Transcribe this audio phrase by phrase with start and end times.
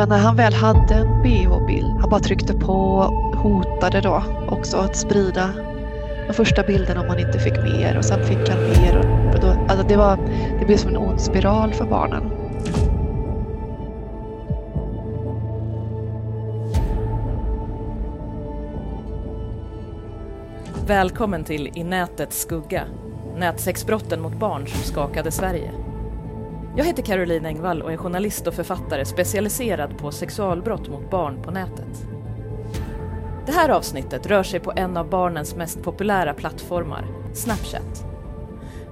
[0.00, 4.76] Men när han väl hade en bh-bild, han bara tryckte på och hotade då också
[4.76, 5.50] att sprida
[6.26, 8.96] de första bilderna om han inte fick mer och sen fick han mer.
[9.34, 10.16] Och då, alltså det, var,
[10.58, 12.30] det blev som en ond spiral för barnen.
[20.86, 22.84] Välkommen till I nätets skugga,
[23.36, 25.89] nätsexbrotten mot barn som skakade Sverige.
[26.76, 31.50] Jag heter Caroline Engvall och är journalist och författare specialiserad på sexualbrott mot barn på
[31.50, 32.06] nätet.
[33.46, 38.04] Det här avsnittet rör sig på en av barnens mest populära plattformar, Snapchat.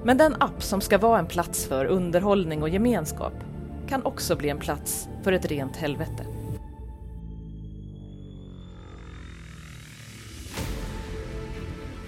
[0.05, 3.35] Men den app som ska vara en plats för underhållning och gemenskap
[3.89, 6.27] kan också bli en plats för ett rent helvete.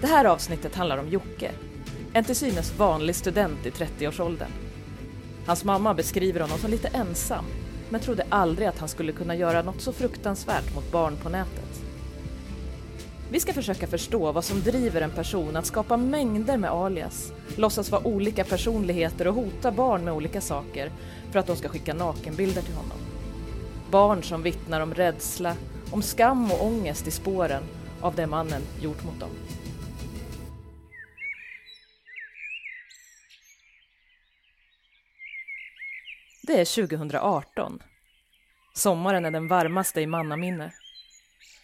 [0.01, 1.51] Det här avsnittet handlar om Jocke,
[2.12, 4.51] en till synes vanlig student i 30-årsåldern.
[5.46, 7.45] Hans mamma beskriver honom som lite ensam,
[7.90, 11.82] men trodde aldrig att han skulle kunna göra något så fruktansvärt mot barn på nätet.
[13.32, 17.90] Vi ska försöka förstå vad som driver en person att skapa mängder med alias, låtsas
[17.90, 20.90] vara olika personligheter och hota barn med olika saker
[21.30, 22.98] för att de ska skicka nakenbilder till honom.
[23.90, 25.54] Barn som vittnar om rädsla,
[25.90, 27.62] om skam och ångest i spåren
[28.00, 29.30] av det mannen gjort mot dem.
[36.51, 37.82] Det är 2018.
[38.74, 40.73] Sommaren är den varmaste i mannaminne.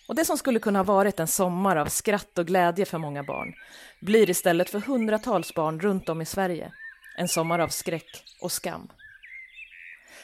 [0.09, 3.23] Och det som skulle kunna ha varit en sommar av skratt och glädje för många
[3.23, 3.55] barn
[4.01, 6.73] blir istället för hundratals barn runt om i Sverige
[7.17, 8.89] en sommar av skräck och skam.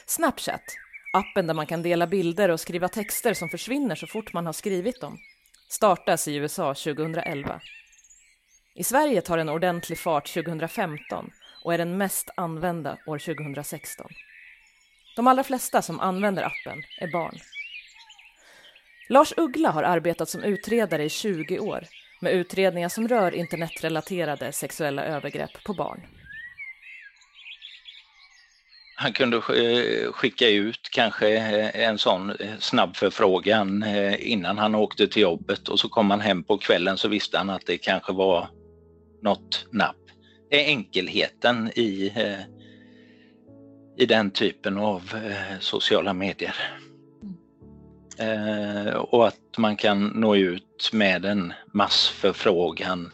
[0.06, 0.64] Snapchat,
[1.12, 4.52] appen där man kan dela bilder och skriva texter som försvinner så fort man har
[4.52, 5.18] skrivit dem,
[5.68, 7.60] startas i USA 2011.
[8.74, 11.30] I Sverige tar den ordentlig fart 2015
[11.64, 14.06] och är den mest använda år 2016.
[15.16, 17.38] De allra flesta som använder appen är barn.
[19.08, 21.84] Lars Uggla har arbetat som utredare i 20 år
[22.20, 26.00] med utredningar som rör internetrelaterade sexuella övergrepp på barn.
[28.96, 33.84] Han kunde eh, skicka ut kanske eh, en sån eh, snabb förfrågan
[34.18, 37.50] innan han åkte till jobbet och så kom han hem på kvällen så visste han
[37.50, 38.48] att det kanske var
[39.22, 39.96] något napp.
[40.50, 42.12] Det är enkelheten i
[43.96, 46.56] i den typen av eh, sociala medier.
[48.18, 53.12] Eh, och att man kan nå ut med en massförfrågan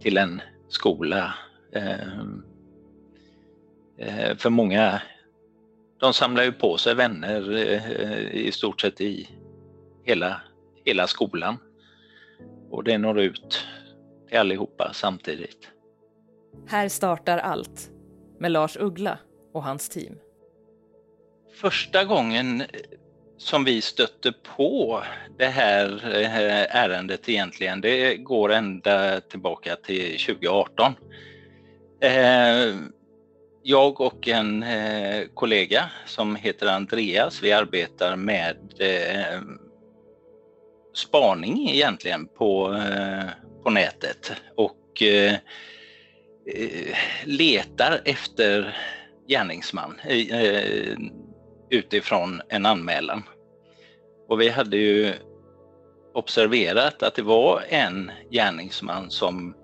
[0.00, 1.34] till en skola.
[1.72, 2.20] Eh,
[3.98, 5.02] eh för många,
[6.00, 9.28] de samlar ju på sig vänner eh, i stort sett i
[10.04, 10.40] hela,
[10.84, 11.58] hela skolan.
[12.70, 13.66] Och det når ut
[14.28, 15.68] till allihopa samtidigt.
[16.66, 17.90] Här startar allt
[18.38, 19.18] med Lars Uggla
[19.52, 20.18] och hans team?
[21.60, 22.66] Första gången eh,
[23.38, 25.02] som vi stötte på
[25.38, 30.94] det här eh, ärendet egentligen, det går ända tillbaka till 2018.
[32.00, 32.74] Eh,
[33.62, 34.64] jag och en
[35.34, 38.56] kollega som heter Andreas, vi arbetar med
[40.94, 42.82] spaning egentligen på,
[43.62, 45.02] på nätet och
[47.24, 48.76] letar efter
[49.28, 50.96] gärningsman eh,
[51.70, 53.22] utifrån en anmälan.
[54.28, 55.12] Och vi hade ju
[56.14, 59.54] observerat att det var en gärningsman som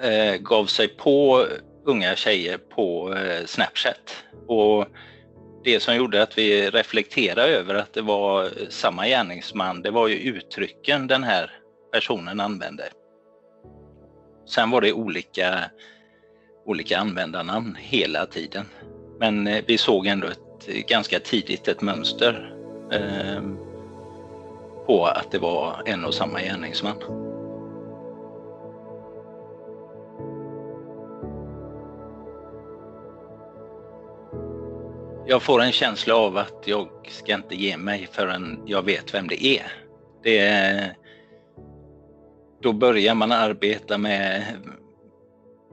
[0.00, 1.46] eh, gav sig på
[1.84, 4.24] unga tjejer på eh, Snapchat.
[4.46, 4.86] Och
[5.64, 10.16] det som gjorde att vi reflekterade över att det var samma gärningsman, det var ju
[10.16, 11.50] uttrycken den här
[11.92, 12.84] personen använde.
[14.46, 15.60] Sen var det olika
[16.64, 18.64] olika användarnamn hela tiden.
[19.18, 22.54] Men eh, vi såg ändå ett, eh, ganska tidigt ett mönster
[22.92, 23.42] eh,
[24.86, 26.96] på att det var en och samma gärningsman.
[35.26, 39.28] Jag får en känsla av att jag ska inte ge mig förrän jag vet vem
[39.28, 39.72] det är.
[40.22, 40.96] Det är
[42.62, 44.44] då börjar man arbeta med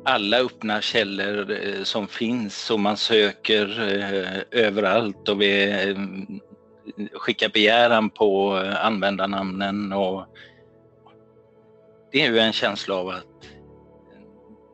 [0.05, 5.97] alla öppna källor eh, som finns och man söker eh, överallt och vi eh,
[7.13, 10.25] skickar begäran på användarnamnen och
[12.11, 13.25] det är ju en känsla av att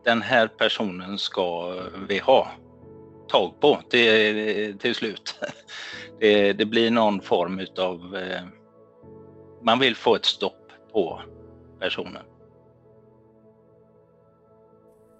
[0.06, 1.76] den här personen ska
[2.08, 2.52] vi ha
[3.28, 5.40] tag på till, till slut.
[6.20, 8.18] Det, det blir någon form utav...
[9.64, 11.22] Man vill få ett stopp på
[11.80, 12.24] personen.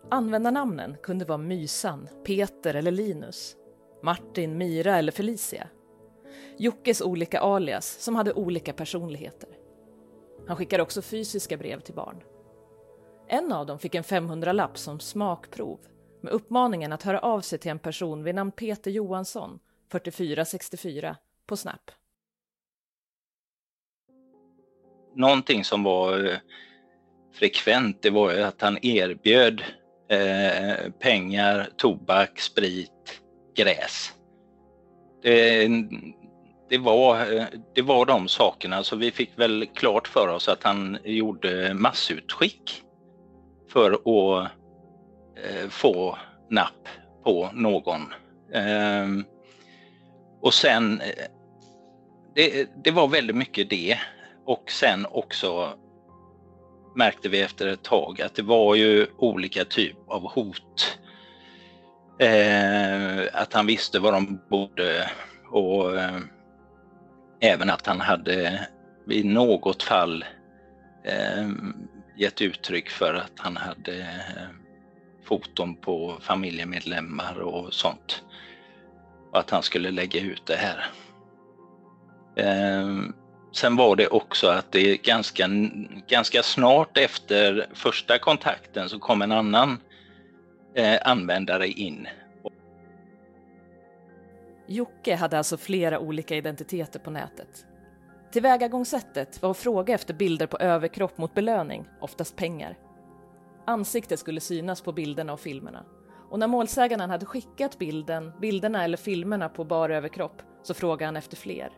[0.10, 3.56] Användarnamnen kunde vara Mysan, Peter eller Linus.
[4.04, 5.68] Martin, Mira eller Felicia.
[6.58, 9.50] Jockes olika alias som hade olika personligheter.
[10.48, 12.24] Han skickade också fysiska brev till barn.
[13.28, 15.80] En av dem fick en 500-lapp som smakprov
[16.22, 19.60] med uppmaningen att höra av sig till en person vid namn Peter Johansson,
[19.92, 21.92] 4464, på Snap.
[25.16, 26.38] Någonting som var eh,
[27.34, 29.64] frekvent, det var att han erbjöd
[30.10, 33.22] eh, pengar, tobak, sprit,
[33.58, 34.14] gräs.
[35.24, 35.68] Det,
[36.70, 40.64] det, var, eh, det var de sakerna, så vi fick väl klart för oss att
[40.64, 42.82] han gjorde massutskick
[43.70, 44.52] för att
[45.38, 46.18] eh, få
[46.50, 46.88] napp
[47.24, 48.02] på någon.
[48.54, 49.08] Eh,
[50.42, 51.26] och sen, eh,
[52.36, 53.98] det, det var väldigt mycket det.
[54.46, 55.78] Och sen också
[56.96, 61.00] märkte vi efter ett tag att det var ju olika typ av hot.
[62.20, 65.12] Eh, att han visste var de bodde
[65.52, 66.20] och eh,
[67.40, 68.68] även att han hade
[69.10, 70.26] i något fall
[71.04, 71.50] eh,
[72.18, 74.48] gett uttryck för att han hade eh,
[75.24, 78.24] foton på familjemedlemmar och sånt.
[79.32, 80.86] Och att han skulle lägga ut det här.
[82.38, 82.90] Eh,
[83.56, 85.48] Sen var det också att det ganska,
[86.08, 89.78] ganska snart efter första kontakten så kom en annan
[90.74, 92.08] eh, användare in.
[94.68, 97.66] Jocke hade alltså flera olika identiteter på nätet.
[98.32, 102.78] Tillvägagångssättet var att fråga efter bilder på överkropp mot belöning, oftast pengar.
[103.66, 105.86] Ansiktet skulle synas på bilderna och filmerna.
[106.30, 111.18] Och när målsäganden hade skickat bilden, bilderna eller filmerna på bar överkropp så frågade han
[111.18, 111.70] efter fler.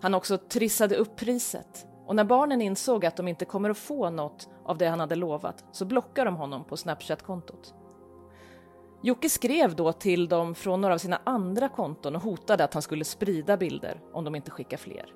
[0.00, 4.10] Han också trissade upp priset och när barnen insåg att de inte kommer att få
[4.10, 7.74] något av det han hade lovat så blockade de honom på Snapchat-kontot.
[9.02, 12.82] Jocke skrev då till dem från några av sina andra konton och hotade att han
[12.82, 15.14] skulle sprida bilder om de inte skickar fler.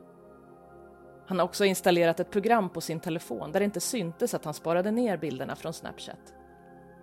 [1.27, 4.55] Han har också installerat ett program på sin telefon där det inte syntes att han
[4.55, 6.35] sparade ner bilderna från Snapchat.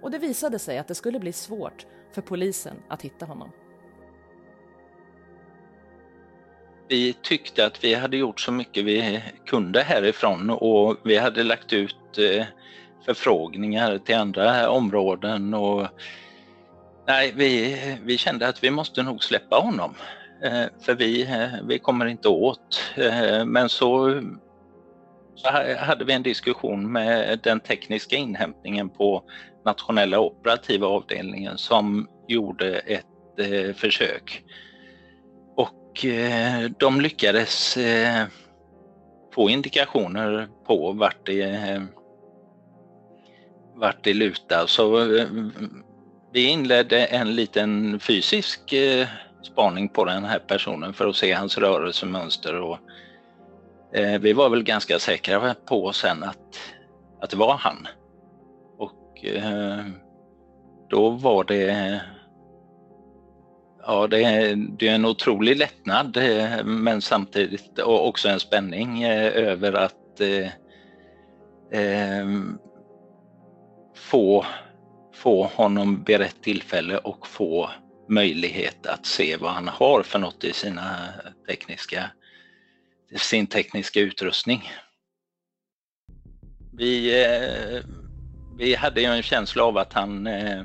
[0.01, 3.49] Och det visade sig att det skulle bli svårt för polisen att hitta honom.
[6.89, 11.73] Vi tyckte att vi hade gjort så mycket vi kunde härifrån och vi hade lagt
[11.73, 12.45] ut eh,
[13.05, 15.87] förfrågningar till andra områden och
[17.07, 19.95] Nej, vi, vi kände att vi måste nog släppa honom.
[20.43, 22.93] Eh, för vi, eh, vi kommer inte åt.
[23.45, 24.21] Men så,
[25.35, 29.23] så hade vi en diskussion med den tekniska inhämtningen på
[29.65, 33.05] nationella operativa avdelningen som gjorde ett
[33.75, 34.43] försök.
[35.99, 38.25] Och de lyckades eh,
[39.33, 41.81] få indikationer på vart det, eh,
[43.75, 44.65] vart det lutar.
[44.67, 44.99] Så
[46.33, 48.73] vi inledde en liten fysisk
[49.43, 52.77] spaning på den här personen för att se hans rörelsemönster och
[54.19, 56.59] vi var väl ganska säkra på sen att,
[57.21, 57.87] att det var han.
[58.77, 59.25] Och
[60.89, 62.01] då var det
[63.91, 69.47] Ja, det är, det är en otrolig lättnad eh, men samtidigt också en spänning eh,
[69.47, 70.47] över att eh,
[71.81, 72.27] eh,
[73.95, 74.45] få
[75.13, 77.69] få honom vid rätt tillfälle och få
[78.09, 80.97] möjlighet att se vad han har för något i sina
[81.47, 82.11] tekniska,
[83.15, 84.71] sin tekniska utrustning.
[86.73, 87.83] Vi, eh,
[88.57, 90.61] vi hade ju en känsla av att han, eh,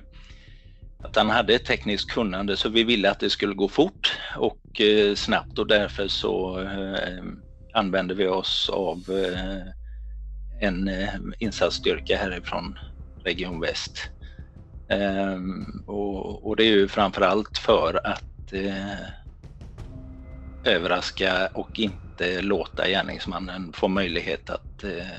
[1.05, 4.81] att han hade ett tekniskt kunnande så vi ville att det skulle gå fort och
[4.81, 7.25] eh, snabbt och därför så eh,
[7.75, 9.67] använde vi oss av eh,
[10.61, 12.79] en eh, insatsstyrka härifrån
[13.25, 14.11] Region Väst
[14.91, 19.09] ehm, och, och, det är ju framförallt för att eh,
[20.65, 25.19] överraska och inte låta gärningsmannen få möjlighet att eh,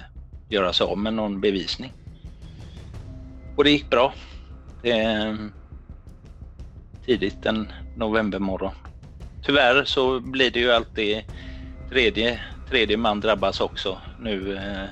[0.50, 1.94] göra sig av med någon bevisning.
[3.58, 4.14] Och det gick bra.
[4.82, 5.38] Det,
[7.06, 8.74] tidigt en novembermorgon.
[9.44, 11.24] Tyvärr så blir det ju alltid
[11.90, 14.56] tredje, tredje man drabbas också nu.
[14.58, 14.90] Eh,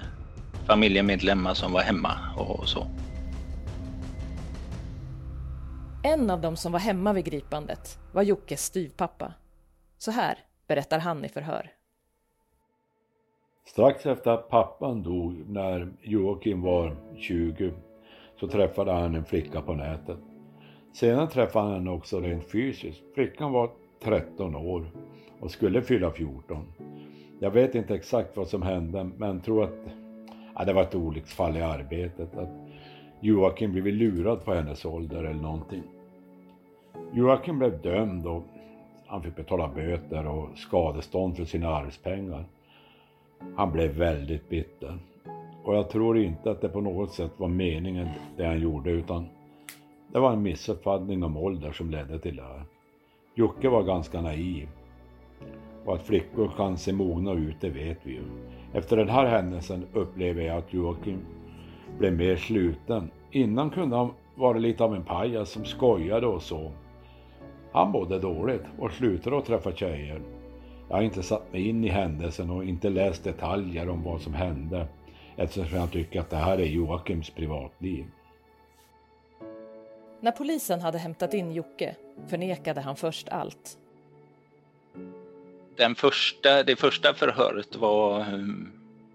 [0.67, 2.87] familjemedlemmar som var hemma och så.
[6.03, 9.33] En av dem som var hemma vid gripandet var Jockes styvpappa.
[9.97, 11.71] Så här berättar han i förhör.
[13.65, 17.73] Strax efter att pappan dog, när Joakim var 20,
[18.39, 20.19] så träffade han en flicka på nätet.
[20.93, 23.01] Senare träffade han henne också rent fysiskt.
[23.13, 23.69] Flickan var
[24.03, 24.85] 13 år
[25.39, 26.65] och skulle fylla 14.
[27.39, 29.79] Jag vet inte exakt vad som hände, men tror att
[30.55, 32.37] ja, det var ett olycksfall i arbetet.
[32.37, 32.49] Att
[33.19, 35.83] Joakim blivit lurad på hennes ålder eller någonting.
[37.13, 38.43] Joakim blev dömd och
[39.07, 42.45] han fick betala böter och skadestånd för sina arvspengar.
[43.55, 44.97] Han blev väldigt bitter.
[45.63, 48.07] Och jag tror inte att det på något sätt var meningen
[48.37, 49.27] det han gjorde utan
[50.13, 52.63] det var en missuppfattning om ålder som ledde till det här.
[53.35, 54.67] Jocke var ganska naiv.
[55.85, 58.23] Och att flickor kan se mogna ut, det vet vi ju.
[58.73, 61.19] Efter den här händelsen upplever jag att Joakim
[61.99, 63.11] blev mer sluten.
[63.31, 66.71] Innan kunde han vara lite av en pajas som skojade och så.
[67.71, 70.21] Han mådde dåligt och slutade att träffa tjejer.
[70.89, 74.33] Jag har inte satt mig in i händelsen och inte läst detaljer om vad som
[74.33, 74.87] hände
[75.35, 78.05] eftersom jag tycker att det här är Joakims privatliv.
[80.23, 81.95] När polisen hade hämtat in Jocke
[82.27, 83.77] förnekade han först allt.
[85.75, 88.25] Den första, det första förhöret var,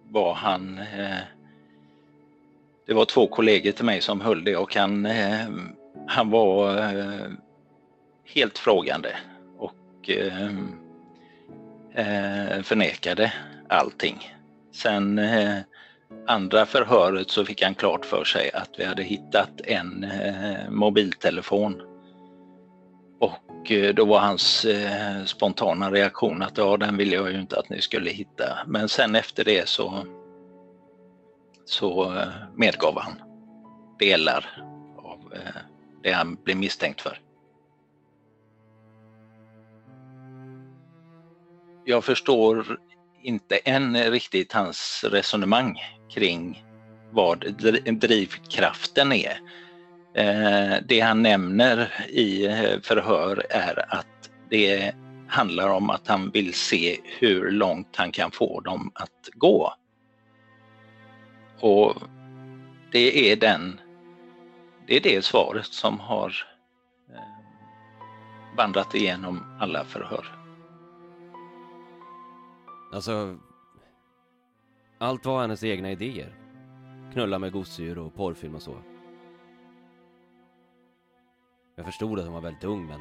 [0.09, 0.79] var han...
[0.79, 1.17] Eh,
[2.87, 5.47] det var två kollegor till mig som höll det och han, eh,
[6.07, 7.31] han var eh,
[8.25, 9.17] helt frågande
[9.59, 10.11] och
[12.63, 13.33] förnekade
[13.69, 14.35] allting.
[14.73, 15.21] Sen
[16.27, 21.83] andra förhöret så fick han klart för sig att vi hade hittat en eh, mobiltelefon.
[23.21, 27.59] Och eh, då var hans eh, spontana reaktion att ja, den ville jag ju inte
[27.59, 28.59] att ni skulle hitta.
[28.67, 30.07] Men sen efter det så,
[31.65, 33.23] så eh, medgav han
[33.99, 34.63] delar
[34.97, 35.61] av eh,
[36.03, 37.21] det han blev misstänkt för.
[41.85, 42.79] Jag förstår
[43.23, 45.79] inte än riktigt hans resonemang
[46.11, 46.65] kring
[47.11, 47.55] vad
[48.01, 49.41] drivkraften är.
[50.15, 54.95] Eh, det han nämner i eh, förhör är att det
[55.29, 59.75] handlar om att han vill se hur långt han kan få dem att gå.
[61.61, 61.97] Och
[62.93, 63.81] det är den,
[64.87, 66.35] det är det svaret som har
[67.15, 70.35] eh, vandrat igenom alla förhör.
[72.93, 73.37] Alltså,
[74.99, 76.35] allt var hennes egna idéer.
[77.13, 78.77] Knulla med gosedjur och porrfilm och så.
[81.77, 83.01] Jag förstod att hon var väldigt ung men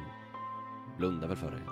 [0.96, 1.62] blunda väl för det.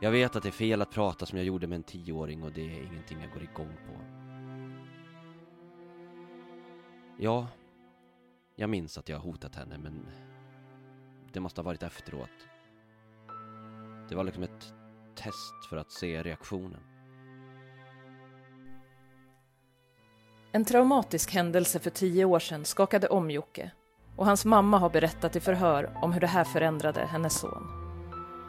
[0.00, 2.52] Jag vet att det är fel att prata som jag gjorde med en tioåring och
[2.52, 4.00] det är ingenting jag går igång på.
[7.18, 7.48] Ja,
[8.56, 10.06] jag minns att jag hotat henne men
[11.32, 12.48] det måste ha varit efteråt.
[14.08, 14.74] Det var liksom ett
[15.14, 16.95] test för att se reaktionen.
[20.56, 23.70] En traumatisk händelse för tio år sedan skakade om Jocke
[24.16, 27.66] och hans mamma har berättat i förhör om hur det här förändrade hennes son.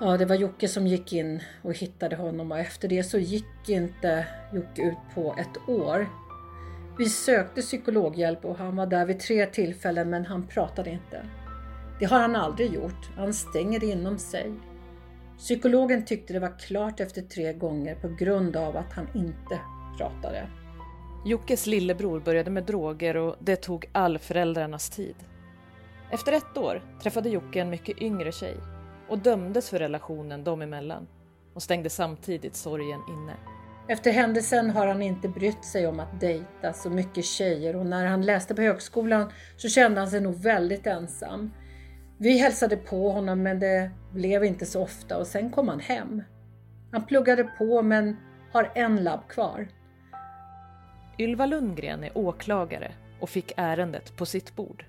[0.01, 3.69] Ja, det var Jocke som gick in och hittade honom och efter det så gick
[3.69, 6.07] inte Jocke ut på ett år.
[6.97, 11.25] Vi sökte psykologhjälp och han var där vid tre tillfällen men han pratade inte.
[11.99, 13.09] Det har han aldrig gjort.
[13.15, 14.53] Han stänger det inom sig.
[15.37, 19.59] Psykologen tyckte det var klart efter tre gånger på grund av att han inte
[19.97, 20.47] pratade.
[21.27, 25.15] Jockes lillebror började med droger och det tog all föräldrarnas tid.
[26.11, 28.55] Efter ett år träffade Jocke en mycket yngre tjej
[29.09, 31.07] och dömdes för relationen dem emellan
[31.53, 33.33] och stängde samtidigt sorgen inne.
[33.87, 38.05] Efter händelsen har han inte brytt sig om att dejta så mycket tjejer och när
[38.05, 41.53] han läste på högskolan så kände han sig nog väldigt ensam.
[42.17, 46.23] Vi hälsade på honom men det blev inte så ofta och sen kom han hem.
[46.91, 48.17] Han pluggade på men
[48.53, 49.67] har en labb kvar.
[51.19, 54.85] Ylva Lundgren är åklagare och fick ärendet på sitt bord.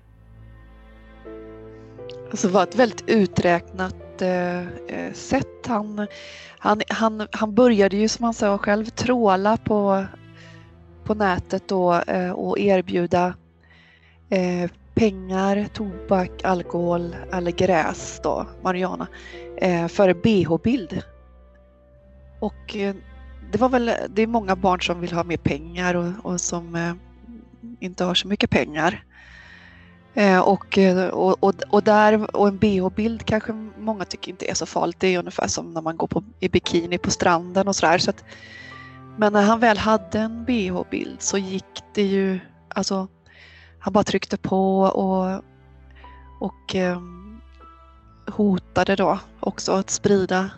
[2.29, 5.67] Alltså det var ett väldigt uträknat eh, eh, sätt.
[5.67, 6.07] Han,
[6.59, 10.05] han, han, han började ju som han sa själv tråla på,
[11.03, 13.33] på nätet då, eh, och erbjuda
[14.29, 19.07] eh, pengar, tobak, alkohol eller gräs då, marijuana,
[19.57, 21.01] eh, för bh-bild.
[22.39, 22.95] Och eh,
[23.51, 26.75] det var väl, det är många barn som vill ha mer pengar och, och som
[26.75, 26.93] eh,
[27.79, 29.03] inte har så mycket pengar.
[30.13, 34.53] Eh, och, eh, och, och, och, där, och en bh-bild kanske många tycker inte är
[34.53, 34.99] så farligt.
[34.99, 37.97] Det är ungefär som när man går på, i bikini på stranden och sådär.
[37.97, 38.11] Så
[39.17, 43.07] men när han väl hade en bh-bild så gick det ju, alltså
[43.79, 45.43] han bara tryckte på och,
[46.39, 47.01] och eh,
[48.27, 50.49] hotade då också att sprida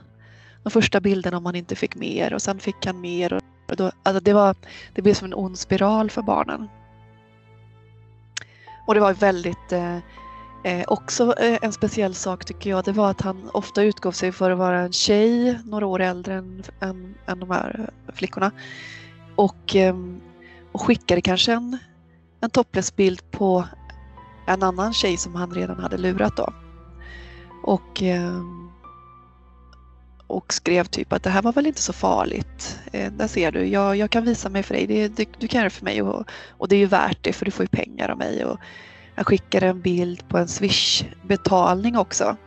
[0.64, 3.34] de första bilderna om han inte fick mer och sen fick han mer.
[3.70, 4.56] Och då, alltså det, var,
[4.94, 6.70] det blev som en ond spiral för barnen.
[8.88, 9.98] Och det var väldigt eh,
[10.64, 14.32] eh, också eh, en speciell sak tycker jag, det var att han ofta utgav sig
[14.32, 18.52] för att vara en tjej några år äldre än, än, än de här eh, flickorna.
[19.36, 19.96] Och, eh,
[20.72, 21.78] och skickade kanske en,
[22.42, 23.66] en topless-bild på
[24.48, 26.54] en annan tjej som han redan hade lurat då.
[27.64, 28.42] Och, eh,
[30.32, 32.80] och skrev typ att det här var väl inte så farligt.
[32.92, 34.88] Eh, där ser du, jag, jag kan visa mig för dig.
[34.88, 37.34] Det, du, du kan göra det för mig och, och det är ju värt det
[37.34, 38.46] för du får ju pengar av mig.
[38.46, 38.60] Och
[39.16, 42.38] jag skickade en bild på en Swish-betalning också.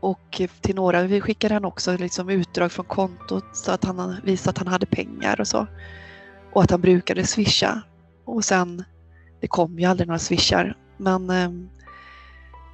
[0.00, 4.50] Och till några vi skickade han också liksom utdrag från kontot så att han visade
[4.50, 5.66] att han hade pengar och så.
[6.52, 7.82] Och att han brukade swisha.
[8.24, 8.84] Och sen,
[9.40, 11.50] det kom ju aldrig några swishar, men, eh,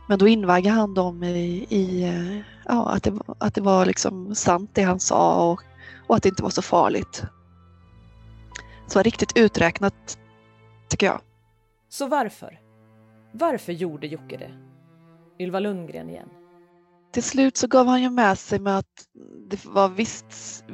[0.09, 4.35] men då invaggade han dem i, i eh, ja, att, det, att det var liksom
[4.35, 5.63] sant det han sa och,
[6.07, 7.25] och att det inte var så farligt.
[8.87, 10.19] Så var riktigt uträknat,
[10.89, 11.21] tycker jag.
[11.89, 12.61] Så varför?
[13.33, 14.51] Varför gjorde Jocke det?
[15.45, 16.29] Ylva Lundgren igen.
[17.13, 19.07] Till slut så gav han ju med sig med att
[19.51, 20.65] det var viss,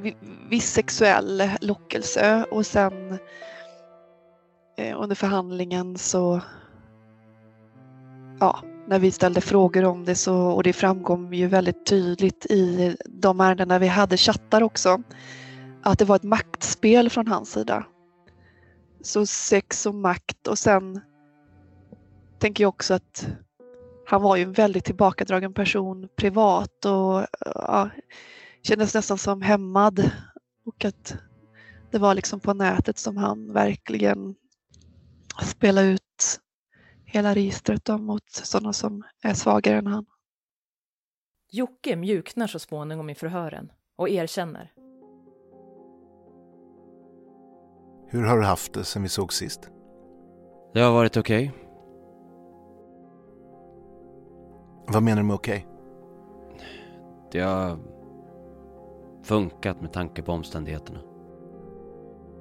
[0.51, 3.19] viss sexuell lockelse och sen
[4.77, 6.41] eh, under förhandlingen så
[8.41, 12.97] ja, när vi ställde frågor om det så, och det framkom ju väldigt tydligt i
[13.05, 15.03] de ärenden vi hade chattar också,
[15.83, 17.87] att det var ett maktspel från hans sida.
[19.03, 21.01] Så sex och makt och sen
[22.39, 23.29] tänker jag också att
[24.07, 27.91] han var ju en väldigt tillbakadragen person privat och ja,
[28.63, 30.11] kändes nästan som hämmad.
[30.67, 31.17] Och att
[31.91, 34.35] det var liksom på nätet som han verkligen
[35.43, 36.06] spelade ut
[37.17, 40.07] hela registret då mot sådana som är svagare än han.
[41.51, 44.73] Jocke mjuknar så småningom i förhören och erkänner.
[48.09, 49.71] Hur har du haft det sen vi såg sist?
[50.75, 51.49] Det har varit okej.
[51.49, 51.63] Okay.
[54.89, 55.67] Vad menar du med okej?
[55.67, 56.67] Okay?
[57.33, 57.79] Det har
[59.23, 61.01] funkat med tanke på omständigheterna.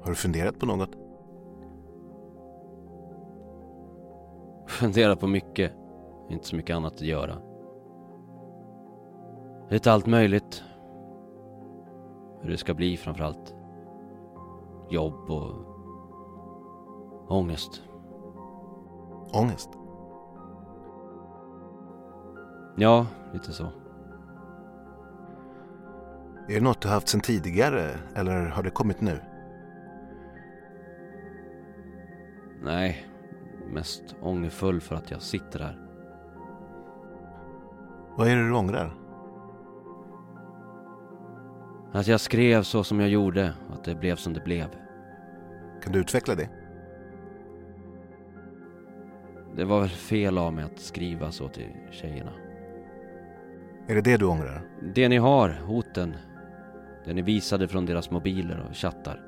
[0.02, 1.05] Har du funderat på något?
[4.80, 5.72] Funderat på mycket.
[6.30, 7.38] Inte så mycket annat att göra.
[9.70, 10.64] Lite allt möjligt.
[12.42, 13.56] Hur det ska bli framförallt.
[14.90, 15.56] Jobb och
[17.28, 17.84] ångest.
[19.34, 19.70] Ångest?
[22.78, 23.64] Ja, lite så.
[26.48, 29.20] Är det något du haft sedan tidigare eller har det kommit nu?
[32.64, 33.06] Nej,
[33.74, 35.80] mest ångerfull för att jag sitter här.
[38.18, 38.96] Vad är det du ångrar?
[41.92, 44.68] Att jag skrev så som jag gjorde, att det blev som det blev.
[45.84, 46.50] Kan du utveckla det?
[49.56, 52.32] Det var väl fel av mig att skriva så till tjejerna.
[53.88, 54.62] Är det det du ångrar?
[54.96, 56.16] Det ni har, hoten.
[57.06, 59.22] Det ni visade från deras mobiler och chattar.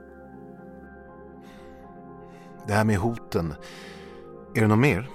[2.67, 3.53] Det här med hoten.
[4.55, 5.09] Är det något mer?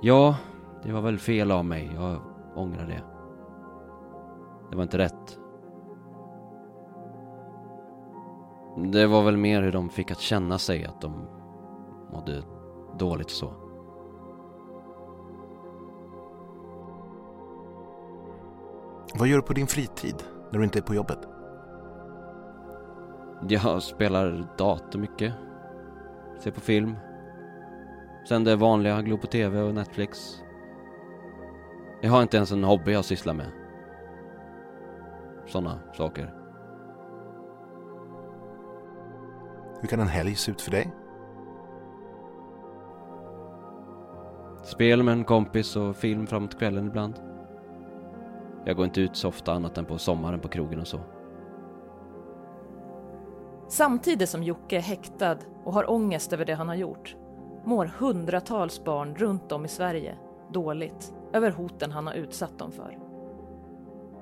[0.00, 0.36] Ja,
[0.82, 1.90] det var väl fel av mig.
[1.94, 2.20] Jag
[2.54, 3.02] ångrar det.
[4.70, 5.38] Det var inte rätt.
[8.92, 11.12] Det var väl mer hur de fick att känna sig att de
[12.12, 12.42] mådde
[12.98, 13.52] dåligt så.
[19.14, 21.18] Vad gör du på din fritid när du inte är på jobbet?
[23.48, 25.32] Jag spelar dator mycket.
[26.40, 26.96] Ser på film.
[28.24, 30.42] Sen det vanliga, Globo TV och Netflix.
[32.00, 33.50] Jag har inte ens en hobby jag sysslar med.
[35.46, 36.34] Sådana saker.
[39.80, 40.92] Hur kan en helg se ut för dig?
[44.62, 47.14] Spel med en kompis och film framåt kvällen ibland.
[48.64, 51.00] Jag går inte ut så ofta annat än på sommaren på krogen och så.
[53.68, 57.16] Samtidigt som Jocke är häktad och har ångest över det han har gjort
[57.64, 60.16] mår hundratals barn runt om i Sverige
[60.52, 62.98] dåligt över hoten han har utsatt dem för.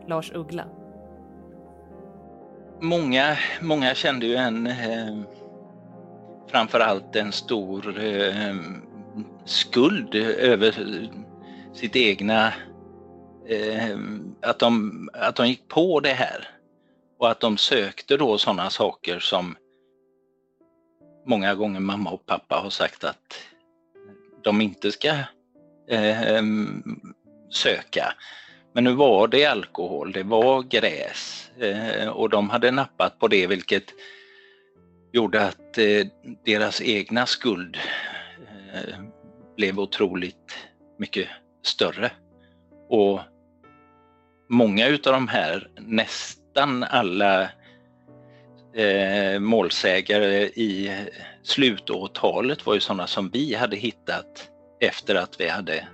[0.08, 0.64] Lars Uggla.
[2.80, 5.20] Många, många kände ju en eh,
[6.50, 8.54] framförallt en stor eh,
[9.44, 10.74] skuld över
[11.72, 12.46] sitt egna
[13.48, 13.98] eh,
[14.42, 16.48] att, de, att de gick på det här
[17.18, 19.56] och att de sökte då sådana saker som
[21.26, 23.34] många gånger mamma och pappa har sagt att
[24.42, 25.08] de inte ska
[25.88, 26.42] eh,
[27.50, 28.14] söka.
[28.72, 33.46] Men nu var det alkohol, det var gräs eh, och de hade nappat på det
[33.46, 33.84] vilket
[35.12, 36.06] gjorde att eh,
[36.44, 37.76] deras egna skuld
[38.74, 39.00] eh,
[39.56, 40.58] blev otroligt
[40.98, 41.28] mycket
[41.62, 42.10] större.
[42.88, 43.20] Och
[44.48, 47.48] många utav de här, nästan alla
[48.74, 50.90] eh, målsägare i
[51.42, 55.88] slutåtalet var ju sådana som vi hade hittat efter att vi hade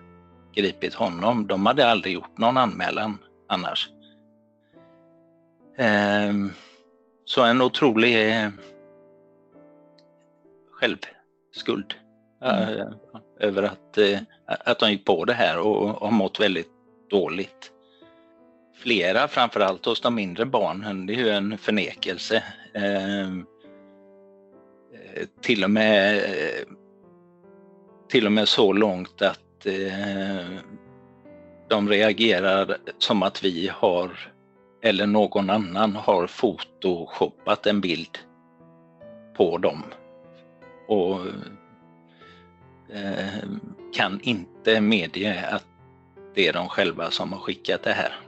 [0.54, 1.46] gripit honom.
[1.46, 3.90] De hade aldrig gjort någon anmälan annars.
[5.78, 6.52] Ehm,
[7.24, 8.50] så en otrolig eh,
[10.70, 11.94] självskuld
[12.42, 12.94] mm.
[13.40, 16.70] över att, eh, att de gick på det här och har mått väldigt
[17.10, 17.72] dåligt.
[18.76, 22.42] Flera, framförallt hos de mindre barnen, det är ju en förnekelse.
[22.74, 23.46] Ehm,
[25.42, 26.22] till och med
[28.08, 30.46] till och med så långt att eh,
[31.68, 34.32] de reagerar som att vi har
[34.82, 38.18] eller någon annan har photoshoppat en bild
[39.36, 39.82] på dem
[40.88, 41.20] och
[42.92, 43.48] eh,
[43.94, 45.66] kan inte medge att
[46.34, 48.25] det är de själva som har skickat det här.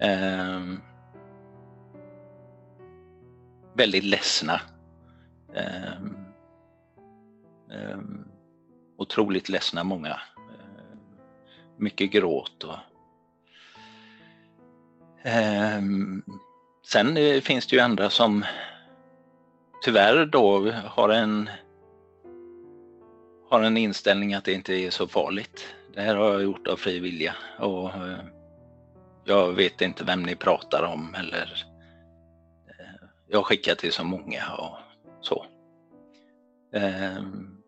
[0.00, 0.60] Eh,
[3.74, 4.60] väldigt ledsna.
[5.54, 5.92] Eh,
[7.70, 7.98] eh
[8.98, 10.20] otroligt ledsna många.
[10.36, 10.98] Eh,
[11.76, 12.78] mycket gråt och
[15.22, 16.22] ehm,
[16.88, 18.44] Sen eh, finns det ju andra som
[19.84, 21.50] tyvärr då har en
[23.48, 25.74] har en inställning att det inte är så farligt.
[25.94, 28.18] Det här har jag gjort av fri vilja och eh,
[29.28, 31.66] jag vet inte vem ni pratar om eller
[33.28, 34.76] jag skickar till så många och
[35.20, 35.46] så.
[36.72, 37.58] Ehm,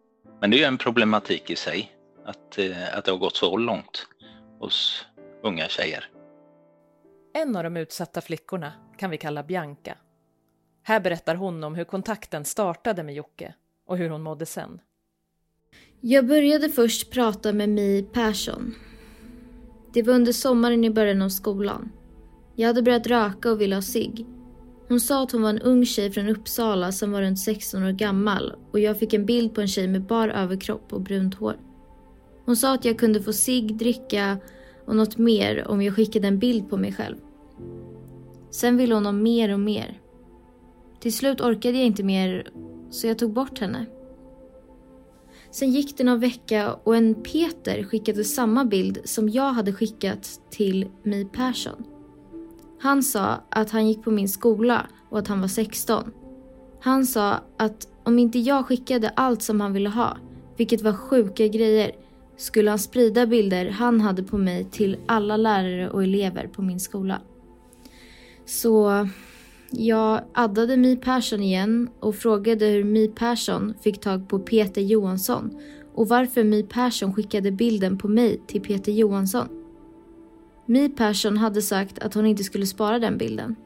[0.40, 1.92] men det är ju en problematik i sig
[2.24, 4.06] att, eh, att det har gått så långt
[4.58, 5.06] hos
[5.42, 6.10] unga tjejer.
[7.34, 9.96] En av de utsatta flickorna kan vi kalla Bianca.
[10.82, 13.54] Här berättar hon om hur kontakten startade med Jocke
[13.86, 14.80] och hur hon mådde sen.
[16.00, 18.74] Jag började först prata med Mi Persson.
[19.92, 21.90] Det var under sommaren i början av skolan.
[22.56, 24.26] Jag hade börjat röka och ville ha cigg.
[24.88, 27.90] Hon sa att hon var en ung tjej från Uppsala som var runt 16 år
[27.90, 31.56] gammal och jag fick en bild på en tjej med bar överkropp och brunt hår.
[32.44, 34.38] Hon sa att jag kunde få sig, dricka
[34.86, 37.16] och något mer om jag skickade en bild på mig själv.
[38.50, 40.00] Sen ville hon ha mer och mer.
[41.00, 42.50] Till slut orkade jag inte mer
[42.90, 43.86] så jag tog bort henne.
[45.50, 50.40] Sen gick det någon vecka och en Peter skickade samma bild som jag hade skickat
[50.50, 51.84] till Mi Persson.
[52.80, 56.12] Han sa att han gick på min skola och att han var 16.
[56.80, 60.16] Han sa att om inte jag skickade allt som han ville ha,
[60.56, 61.92] vilket var sjuka grejer,
[62.36, 66.80] skulle han sprida bilder han hade på mig till alla lärare och elever på min
[66.80, 67.20] skola.
[68.46, 69.08] Så
[69.70, 75.50] jag addade Mi Persson igen och frågade hur Mi Persson fick tag på Peter Johansson
[75.94, 79.48] och varför Mi Persson skickade bilden på mig till Peter Johansson.
[80.66, 83.56] Mi Persson hade sagt att hon inte skulle spara den bilden.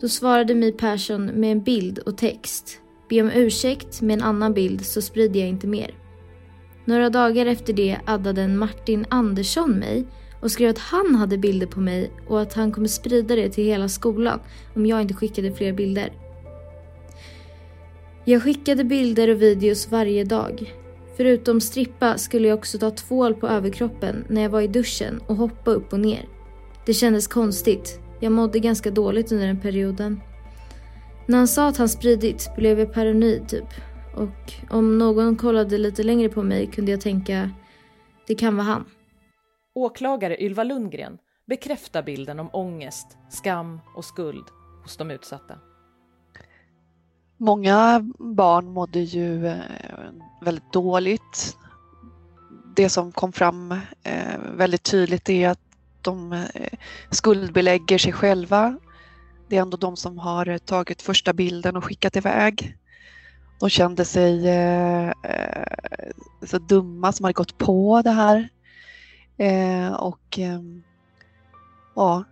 [0.00, 2.80] Då svarade Mi Persson med en bild och text.
[3.08, 5.94] Be om ursäkt med en annan bild så sprider jag inte mer.
[6.84, 10.06] Några dagar efter det addade en Martin Andersson mig
[10.40, 13.64] och skrev att han hade bilder på mig och att han kommer sprida det till
[13.64, 14.40] hela skolan
[14.74, 16.12] om jag inte skickade fler bilder.
[18.24, 20.74] Jag skickade bilder och videos varje dag.
[21.16, 25.36] Förutom strippa skulle jag också ta tvål på överkroppen när jag var i duschen och
[25.36, 26.28] hoppa upp och ner.
[26.86, 28.00] Det kändes konstigt.
[28.20, 30.20] Jag mådde ganska dåligt under den perioden.
[31.26, 33.68] När han sa att han spridit blev jag paranoid typ.
[34.14, 37.50] Och om någon kollade lite längre på mig kunde jag tänka,
[38.26, 38.84] det kan vara han.
[39.78, 44.44] Åklagare Ylva Lundgren bekräftar bilden om ångest, skam och skuld
[44.82, 45.58] hos de utsatta.
[47.36, 49.56] Många barn mådde ju eh,
[50.42, 51.56] väldigt dåligt.
[52.76, 55.60] Det som kom fram eh, väldigt tydligt är att
[56.02, 56.78] de eh,
[57.10, 58.78] skuldbelägger sig själva.
[59.48, 62.76] Det är ändå de som har tagit första bilden och skickat iväg.
[63.60, 64.42] De kände sig
[66.42, 68.48] så dumma som hade gått på det här.
[69.38, 70.82] Eh, och ehm,
[71.94, 72.24] ja,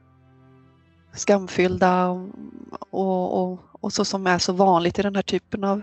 [1.12, 2.08] skamfyllda
[2.90, 5.82] och, och, och så som är så vanligt i den här typen av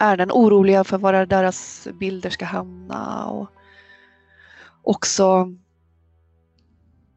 [0.00, 0.30] ärenden.
[0.32, 3.48] Oroliga för var deras bilder ska hamna och
[4.82, 5.48] också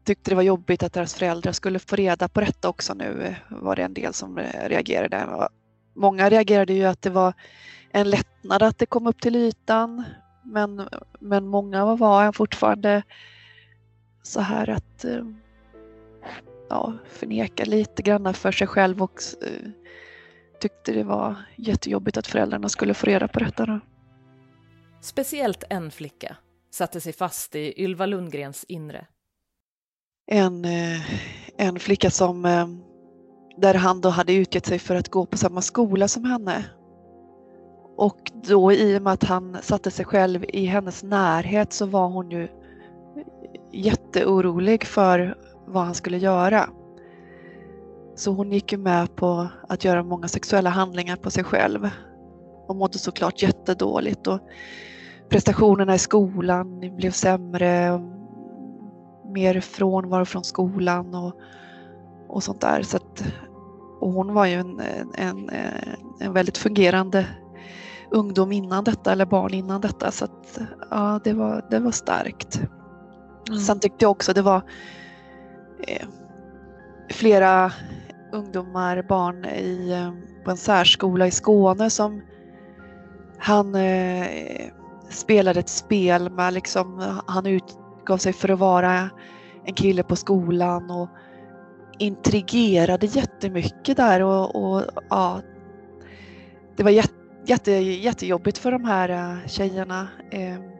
[0.04, 3.76] tyckte det var jobbigt att deras föräldrar skulle få reda på detta också nu var
[3.76, 5.48] det en del som reagerade.
[5.94, 7.32] Många reagerade ju att det var
[7.92, 10.04] en lättnad att det kom upp till ytan
[10.44, 10.88] men,
[11.20, 13.02] men många var fortfarande
[14.28, 15.04] så här att
[16.68, 19.70] ja, förneka lite grann för sig själv och uh,
[20.60, 23.66] tyckte det var jättejobbigt att föräldrarna skulle få reda på detta.
[23.66, 23.80] Då.
[25.00, 26.36] Speciellt en flicka
[26.70, 29.06] satte sig fast i Ylva Lundgrens inre.
[30.26, 31.00] En, uh,
[31.58, 32.42] en flicka som
[33.56, 36.64] där han då hade utgett sig för att gå på samma skola som henne.
[37.96, 42.08] Och då i och med att han satte sig själv i hennes närhet så var
[42.08, 42.48] hon ju
[43.72, 46.68] jätteorolig för vad han skulle göra.
[48.16, 51.88] Så hon gick ju med på att göra många sexuella handlingar på sig själv.
[52.68, 54.40] Och mådde såklart jättedåligt och
[55.28, 58.00] prestationerna i skolan blev sämre.
[59.34, 61.34] Mer frånvaro från skolan och,
[62.28, 62.82] och sånt där.
[62.82, 63.24] Så att,
[64.00, 64.80] och hon var ju en,
[65.14, 65.50] en,
[66.20, 67.26] en väldigt fungerande
[68.10, 70.58] ungdom innan detta eller barn innan detta så att
[70.90, 72.60] ja, det var, det var starkt.
[73.48, 73.60] Mm.
[73.60, 74.62] Sen tyckte jag också det var
[75.86, 76.06] eh,
[77.10, 77.72] flera
[78.32, 82.22] ungdomar, barn i, eh, på en särskola i Skåne som
[83.38, 84.26] han eh,
[85.10, 89.10] spelade ett spel med liksom, han utgav sig för att vara
[89.64, 91.08] en kille på skolan och
[91.98, 95.40] intrigerade jättemycket där och, och ja,
[96.76, 97.14] det var jätte,
[97.46, 100.08] jätte, jättejobbigt för de här eh, tjejerna.
[100.30, 100.77] Eh,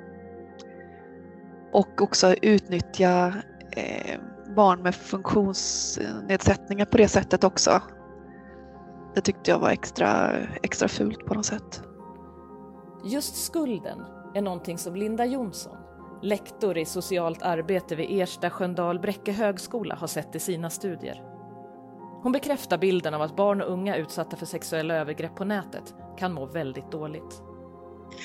[1.73, 3.35] och också utnyttja
[3.71, 4.21] eh,
[4.57, 7.83] barn med funktionsnedsättningar på det sättet också.
[9.15, 11.83] Det tyckte jag var extra, extra fult på något sätt.
[13.05, 13.99] Just skulden
[14.35, 15.77] är någonting som Linda Jonsson,
[16.23, 21.23] lektor i socialt arbete vid Ersta Sköndal Bräcke högskola har sett i sina studier.
[22.23, 26.33] Hon bekräftar bilden av att barn och unga utsatta för sexuella övergrepp på nätet kan
[26.33, 27.43] må väldigt dåligt.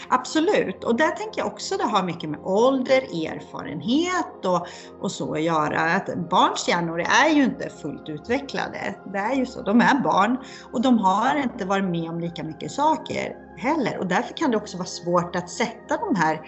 [0.09, 4.67] Absolut, och där tänker jag också det har mycket med ålder, erfarenhet och,
[4.99, 5.81] och så att göra.
[5.81, 8.95] Att barns hjärnor är ju inte fullt utvecklade.
[9.13, 10.37] Det är ju så, de är barn
[10.71, 13.97] och de har inte varit med om lika mycket saker heller.
[13.99, 16.41] Och därför kan det också vara svårt att sätta de här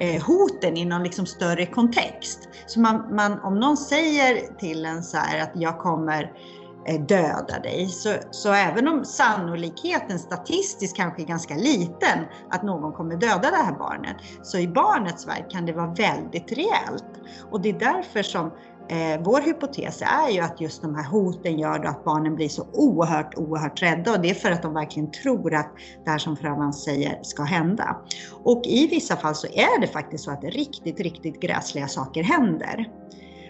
[0.00, 2.48] eh, hoten i någon liksom större kontext.
[2.66, 7.00] Så man, man, om någon säger till en så här att jag kommer Eh, Eh,
[7.00, 7.88] döda dig.
[7.88, 12.18] Så, så även om sannolikheten statistiskt kanske är ganska liten
[12.50, 16.52] att någon kommer döda det här barnet, så i barnets värld kan det vara väldigt
[16.52, 17.20] reellt.
[17.50, 18.46] Och det är därför som
[18.88, 22.66] eh, vår hypotes är ju att just de här hoten gör att barnen blir så
[22.72, 25.72] oerhört, oerhört rädda och det är för att de verkligen tror att
[26.04, 27.96] det här som förövaren säger ska hända.
[28.44, 32.86] Och i vissa fall så är det faktiskt så att riktigt, riktigt gräsliga saker händer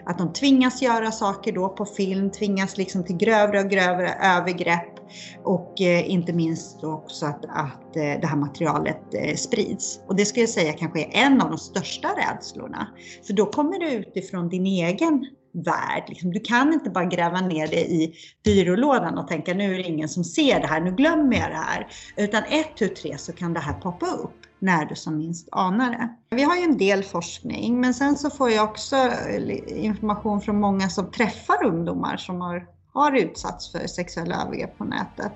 [0.05, 4.99] att de tvingas göra saker då på film, tvingas liksom till grövre och grövre övergrepp
[5.43, 9.99] och eh, inte minst också att, att eh, det här materialet eh, sprids.
[10.07, 12.87] Och det skulle jag säga kanske är en av de största rädslorna.
[13.27, 16.03] För då kommer det utifrån din egen värld.
[16.07, 19.89] Liksom, du kan inte bara gräva ner det i byrålådan och tänka nu är det
[19.89, 21.87] ingen som ser det här, nu glömmer jag det här.
[22.17, 25.91] Utan ett, tu, tre så kan det här poppa upp när du som minst anar
[25.91, 26.35] det.
[26.35, 30.59] Vi har ju en del forskning, men sen så får jag också eh, information från
[30.59, 35.31] många som träffar ungdomar som har, har utsatts för sexuella övergrepp på nätet.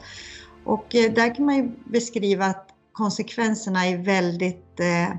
[0.66, 5.18] Och eh, där kan man ju beskriva att konsekvenserna är väldigt, eh,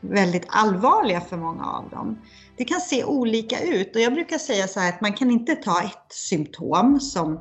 [0.00, 2.18] väldigt allvarliga för många av dem.
[2.56, 5.54] Det kan se olika ut och jag brukar säga så här att man kan inte
[5.54, 7.40] ta ett symptom som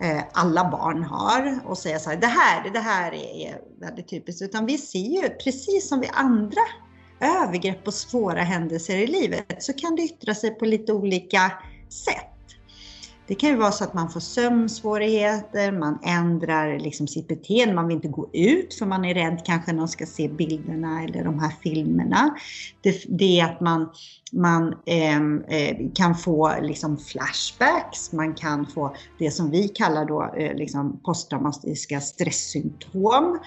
[0.00, 4.42] Eh, alla barn har och säga så här, det här, det här är väldigt typiskt.
[4.42, 6.60] Utan vi ser ju, precis som vid andra
[7.20, 11.52] övergrepp och svåra händelser i livet, så kan det yttra sig på lite olika
[11.88, 12.39] sätt.
[13.30, 17.88] Det kan ju vara så att man får sömnsvårigheter, man ändrar liksom sitt beteende, man
[17.88, 21.38] vill inte gå ut för man är rädd kanske någon ska se bilderna eller de
[21.38, 22.34] här filmerna.
[22.80, 23.90] Det, det är att man,
[24.32, 30.34] man ehm, eh, kan få liksom flashbacks, man kan få det som vi kallar då
[30.36, 33.38] eh, liksom posttraumatiska stresssymptom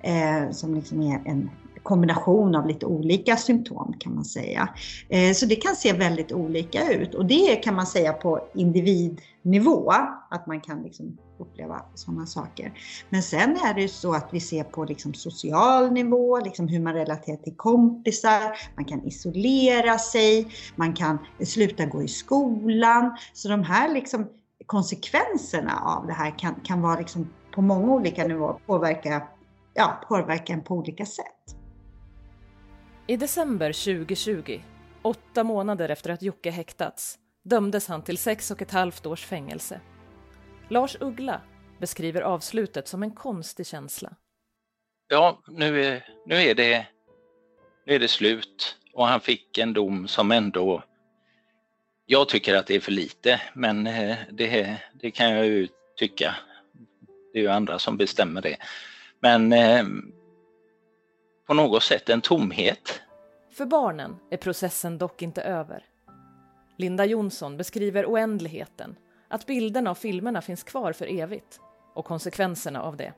[0.00, 1.50] eh, som liksom är en
[1.82, 4.68] kombination av lite olika symptom kan man säga.
[5.08, 9.20] Eh, så det kan se väldigt olika ut och det kan man säga på individ
[9.42, 9.92] nivå,
[10.30, 12.78] att man kan liksom uppleva sådana saker.
[13.10, 16.80] Men sen är det ju så att vi ser på liksom social nivå, liksom hur
[16.80, 23.16] man relaterar till kompisar, man kan isolera sig, man kan sluta gå i skolan.
[23.32, 24.28] Så de här liksom
[24.66, 29.28] konsekvenserna av det här kan, kan vara liksom på många olika nivåer påverka,
[29.74, 31.56] ja, påverka en på olika sätt.
[33.06, 34.60] I december 2020,
[35.02, 39.80] åtta månader efter att Jocke häktats, dömdes han till sex och ett halvt års fängelse.
[40.68, 41.40] Lars Uggla
[41.78, 44.16] beskriver avslutet som en konstig känsla.
[45.08, 46.86] Ja, nu är, nu är, det,
[47.86, 50.82] nu är det slut och han fick en dom som ändå...
[52.06, 56.34] Jag tycker att det är för lite, men eh, det, det kan jag ju tycka.
[57.32, 58.56] Det är ju andra som bestämmer det.
[59.20, 59.84] Men eh,
[61.46, 63.02] på något sätt en tomhet.
[63.52, 65.84] För barnen är processen dock inte över.
[66.82, 68.96] Linda Jonsson beskriver oändligheten,
[69.28, 71.60] att bilderna och filmerna finns kvar för evigt
[71.94, 73.12] och konsekvenserna av det.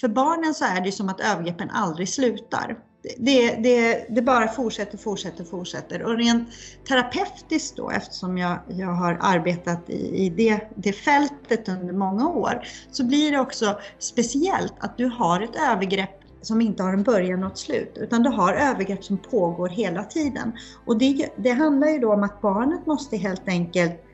[0.00, 2.78] för barnen så är det som att övergreppen aldrig slutar.
[3.18, 6.02] Det, det, det bara fortsätter, fortsätter, fortsätter.
[6.02, 6.48] Och rent
[6.88, 12.66] terapeutiskt då, eftersom jag, jag har arbetat i, i det, det fältet under många år,
[12.90, 17.44] så blir det också speciellt att du har ett övergrepp som inte har en början
[17.44, 20.52] och ett slut, utan du har övergrepp som pågår hela tiden.
[20.84, 24.04] Och det, det handlar ju då om att barnet måste helt enkelt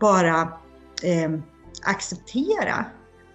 [0.00, 0.40] bara
[1.02, 1.30] eh,
[1.82, 2.84] acceptera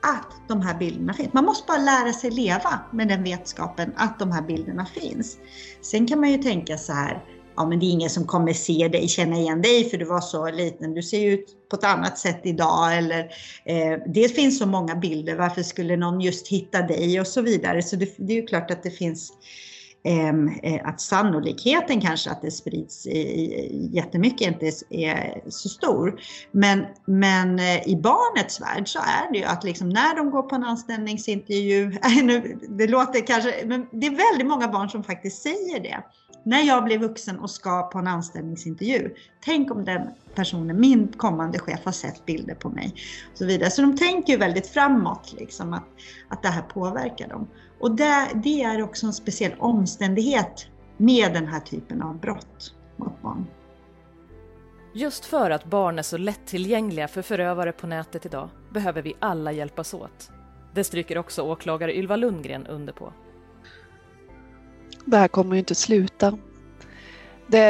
[0.01, 1.33] att de här bilderna finns.
[1.33, 5.37] Man måste bara lära sig leva med den vetskapen att de här bilderna finns.
[5.81, 7.23] Sen kan man ju tänka så här,
[7.55, 10.21] ja men det är ingen som kommer se dig, känna igen dig för du var
[10.21, 13.19] så liten, du ser ju ut på ett annat sätt idag eller
[13.65, 17.81] eh, det finns så många bilder, varför skulle någon just hitta dig och så vidare.
[17.81, 19.33] Så det, det är ju klart att det finns
[20.03, 23.07] ehm, eh, att sannolikheten kanske att det sprids
[23.91, 26.19] jättemycket inte är så stor.
[26.51, 30.43] Men, men eh, i barnets värld så är det ju att liksom när de går
[30.43, 31.91] på en anställningsintervju,
[32.69, 36.03] det låter kanske, men det är väldigt många barn som faktiskt säger det.
[36.43, 40.01] När jag blir vuxen och ska på en anställningsintervju, tänk om den
[40.35, 42.95] personen, min kommande chef, har sett bilder på mig.
[43.31, 43.71] Och så vidare.
[43.71, 45.87] Så de tänker ju väldigt framåt, liksom, att,
[46.29, 47.47] att det här påverkar dem.
[47.79, 53.21] Och det, det är också en speciell omständighet med den här typen av brott mot
[53.21, 53.45] barn.
[54.93, 59.51] Just för att barn är så lättillgängliga för förövare på nätet idag behöver vi alla
[59.51, 60.31] hjälpas åt.
[60.73, 63.13] Det stryker också åklagare Ylva Lundgren under på.
[65.05, 66.37] Det här kommer ju inte sluta.
[67.47, 67.67] Det,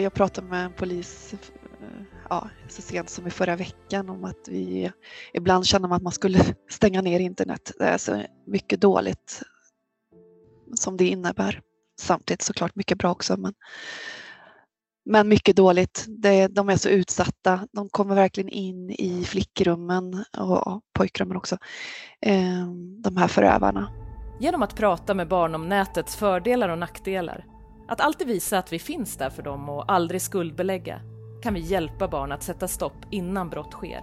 [0.00, 1.38] jag pratade med en polis eh,
[2.28, 4.92] ja, så sent som i förra veckan om att vi
[5.32, 7.72] ibland känner man att man skulle stänga ner internet.
[7.78, 9.42] Det är så mycket dåligt
[10.74, 11.60] som det innebär.
[12.00, 13.36] Samtidigt såklart mycket bra också.
[13.36, 13.54] Men,
[15.04, 16.04] men mycket dåligt.
[16.08, 17.68] Det, de är så utsatta.
[17.72, 21.58] De kommer verkligen in i flickrummen och, pojkrummen också.
[22.20, 24.05] Ehm, de här förövarna.
[24.38, 27.44] Genom att prata med barn om nätets fördelar och nackdelar.
[27.88, 31.00] Att alltid visa att vi finns där för dem och aldrig skuldbelägga
[31.42, 34.00] kan vi hjälpa barn att sätta stopp innan brott sker.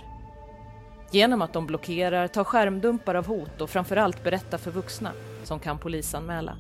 [1.12, 5.12] Genom att de blockerar, tar skärmdumpar av hot och framförallt berättar för vuxna
[5.44, 6.58] som kan polisanmäla.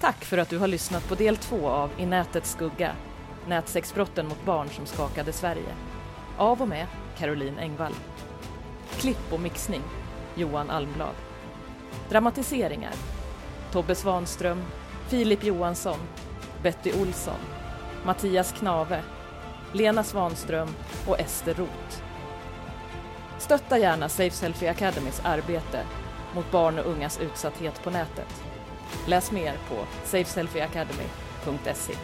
[0.00, 2.92] Tack för att du har lyssnat på del två av I nätets skugga,
[3.48, 5.74] nätsexbrotten mot barn som skakade Sverige.
[6.36, 6.86] Av och med
[7.18, 7.94] Caroline Engvall.
[8.98, 9.82] Klipp och mixning
[10.36, 11.29] Johan Almblad.
[12.08, 12.94] Dramatiseringar
[13.72, 14.62] Tobbe Svanström,
[15.08, 15.98] Filip Johansson,
[16.62, 17.40] Betty Olsson,
[18.04, 19.02] Mattias Knave,
[19.72, 20.68] Lena Svanström
[21.06, 22.02] och Ester Roth.
[23.38, 25.82] Stötta gärna Safe Selfie Academys arbete
[26.34, 28.42] mot barn och ungas utsatthet på nätet.
[29.06, 31.94] Läs mer på safeselfieacademy.se.